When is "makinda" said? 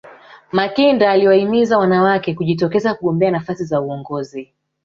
0.51-1.11